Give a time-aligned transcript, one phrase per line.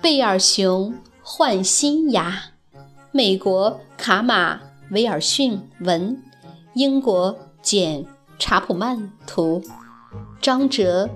[0.00, 2.40] 贝尔熊换新牙，
[3.10, 4.60] 美国卡马
[4.90, 6.22] 维尔逊文，
[6.74, 8.06] 英国简
[8.38, 9.60] 查普曼图，
[10.40, 11.10] 张哲、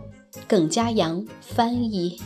[0.49, 2.21] 耿家阳翻译，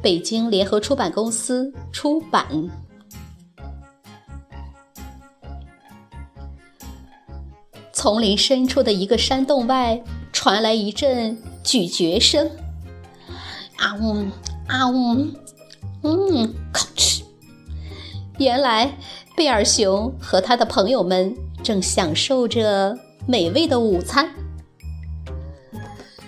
[0.00, 2.70] 北京联合出版公司出版。
[7.92, 10.00] 丛林深处的一个山洞外
[10.32, 12.48] 传来一阵咀嚼声，
[13.76, 14.24] 啊呜
[14.68, 15.26] 啊呜。
[16.02, 17.22] 嗯，咔哧！
[18.38, 18.96] 原来
[19.34, 24.30] 贝尔熊和他的朋友们正享受着美味的午餐。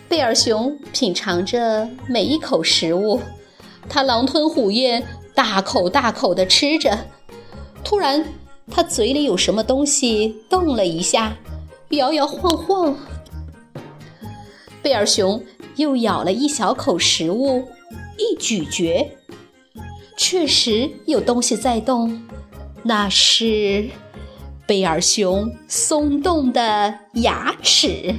[0.08, 3.20] 贝尔熊品尝着每一口食物，
[3.88, 6.98] 他狼吞虎咽，大口大口地吃着。
[7.84, 8.24] 突然，
[8.70, 11.36] 他嘴里有什么东西动了一下，
[11.90, 12.96] 摇摇晃晃。
[14.82, 15.42] 贝尔熊
[15.76, 17.68] 又咬了一小口食物，
[18.16, 19.17] 一咀嚼。
[20.18, 22.20] 确实有东西在动，
[22.82, 23.88] 那是
[24.66, 28.16] 贝尔熊松动的牙齿。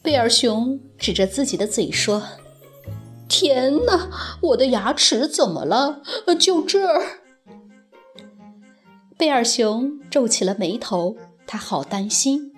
[0.00, 2.22] 贝尔熊指着自己的嘴说
[3.28, 6.00] ：“天哪，我的牙齿怎么了？
[6.38, 7.18] 就这儿。”
[9.18, 11.16] 贝尔熊皱起了眉头，
[11.48, 12.52] 他好担心，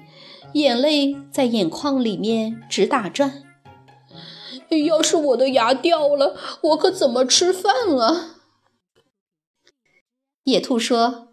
[0.53, 3.44] 眼泪在眼眶里面直打转。
[4.81, 8.37] 要是我的牙掉了，我可怎么吃饭啊？
[10.45, 11.29] 野兔说：“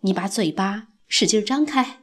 [0.00, 2.00] 你把嘴巴使劲张开。”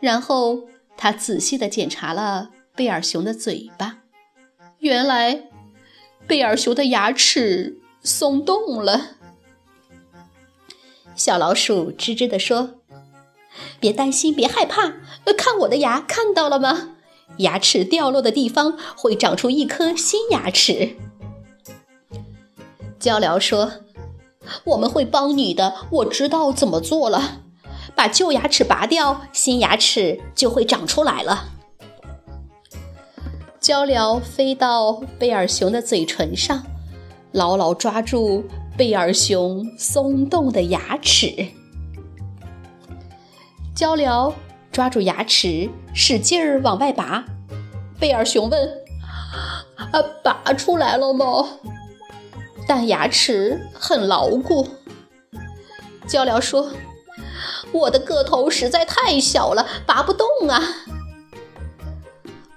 [0.00, 3.98] 然后他仔细地检查了贝尔熊的嘴巴，
[4.78, 5.50] 原来
[6.26, 9.16] 贝尔熊的牙齿松动了。
[11.14, 12.80] 小老鼠吱吱地说
[13.78, 14.94] ：“别担心，别害怕，
[15.36, 16.91] 看我的牙，看到了吗？”
[17.38, 20.96] 牙齿掉落的地方会长出一颗新牙齿。
[22.98, 23.72] 鹪鹩说
[24.64, 27.40] ：“我们会帮你的，我知道怎么做了。
[27.94, 31.48] 把旧牙齿拔掉，新牙齿就会长出来了。”
[33.60, 36.64] 鹪鹩飞到贝尔熊的嘴唇上，
[37.32, 38.44] 牢牢抓住
[38.76, 41.48] 贝尔熊松动的牙齿。
[43.74, 44.32] 鹪鹩。
[44.72, 47.24] 抓住牙齿，使劲儿往外拔。
[48.00, 48.68] 贝尔熊问
[49.92, 51.46] ：“啊，拔出来了吗？”
[52.66, 54.66] 但牙齿很牢固。
[56.06, 56.72] 鹪鹩说
[57.70, 60.62] ：“我的个头实在太小了，拔不动啊。”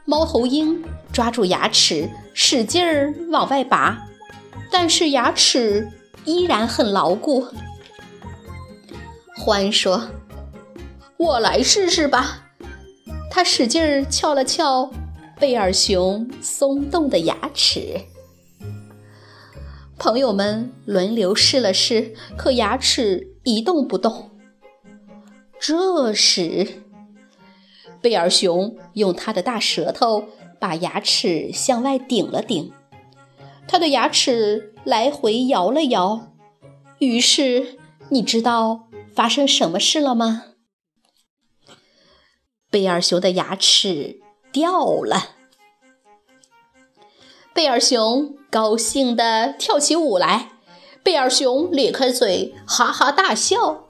[0.06, 4.08] 猫头鹰抓住牙齿，使劲儿往外拔，
[4.72, 5.92] 但是牙齿
[6.24, 7.46] 依然很牢固。
[9.38, 10.02] 獾说。
[11.18, 12.44] 我来试试吧。
[13.32, 14.92] 他使劲儿撬了撬
[15.40, 18.02] 贝尔熊松动的牙齿。
[19.98, 24.32] 朋友们轮流试了试，可牙齿一动不动。
[25.60, 26.84] 这时，
[28.02, 30.26] 贝尔熊用他的大舌头
[30.60, 32.72] 把牙齿向外顶了顶，
[33.68, 36.34] 他的牙齿来回摇了摇。
[37.00, 37.78] 于是，
[38.10, 40.44] 你知道发生什么事了吗？
[42.76, 44.20] 贝尔熊的牙齿
[44.52, 45.30] 掉了，
[47.54, 50.50] 贝尔熊高兴地跳起舞来。
[51.02, 53.86] 贝尔熊咧开嘴，哈哈大笑。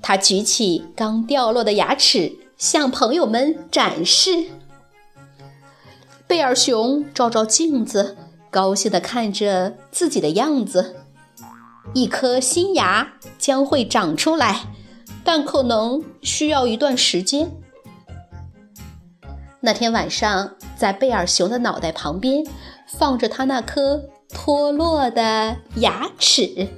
[0.00, 4.46] 他举起刚掉落的牙齿，向朋友们展示。
[6.26, 8.16] 贝尔熊照照镜子，
[8.50, 10.96] 高兴地看着自己的样子。
[11.92, 14.72] 一颗新牙将会长出来，
[15.22, 17.60] 但可能需要一段时间。
[19.66, 22.44] 那天晚上，在贝尔熊的脑袋旁边
[22.86, 26.68] 放着他那颗脱落的牙齿。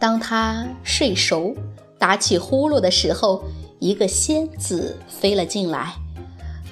[0.00, 1.54] 当他睡熟、
[1.96, 3.44] 打起呼噜的时候，
[3.78, 5.94] 一个仙子飞了进来。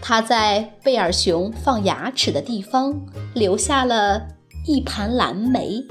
[0.02, 3.00] 他在贝尔熊放牙齿的地方
[3.34, 4.26] 留下了
[4.66, 5.86] 一盘蓝莓。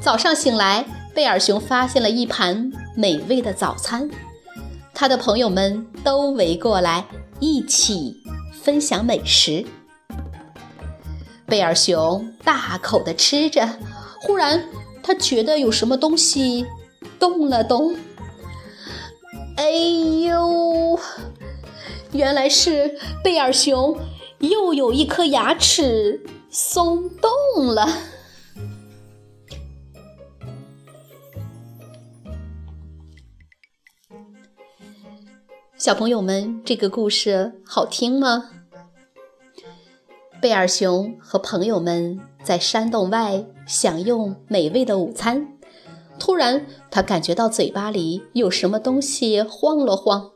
[0.00, 4.08] 早上醒来，贝尔熊发现了一盘美味的早餐，
[4.94, 7.04] 他的朋友们都围过来
[7.40, 8.22] 一起
[8.62, 9.66] 分享美食。
[11.46, 13.68] 贝尔熊大口地吃着，
[14.20, 14.64] 忽然
[15.02, 16.64] 他觉得有什么东西
[17.18, 17.94] 动了动。
[19.56, 20.98] 哎呦！
[22.12, 23.98] 原来是贝尔熊
[24.38, 27.88] 又有一颗牙齿松动了。
[35.84, 38.48] 小朋友们，这个故事好听吗？
[40.40, 45.46] 贝尔熊和朋友们在山洞外享用美味的午餐，
[46.18, 50.30] 突然他感觉到嘴巴里有什么东西晃了晃，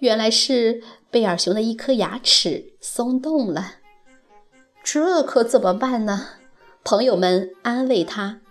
[0.00, 0.82] 原来是。
[1.10, 3.76] 贝尔熊的一颗牙齿松动了，
[4.84, 6.26] 这可怎么办呢？
[6.84, 8.42] 朋友们安慰他：“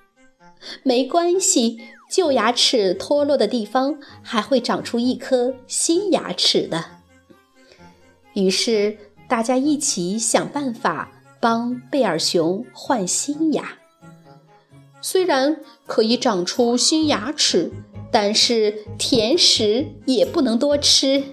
[0.81, 1.77] 没关系，
[2.09, 6.83] 旧牙齿脱落的地方还会长出一颗新牙齿的。”
[8.33, 8.97] 于是
[9.27, 13.77] 大家一起想办法帮贝尔熊换新牙。
[15.01, 17.71] 虽然可以长出新牙齿，
[18.11, 21.23] 但是甜食也不能多吃。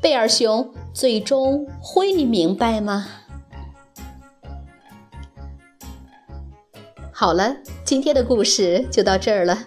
[0.00, 3.08] 贝尔熊最终会明白吗？
[7.12, 9.66] 好了，今天的故事就到这儿了。